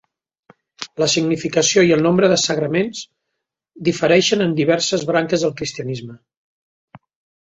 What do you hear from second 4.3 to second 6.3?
en diverses branques del cristianisme.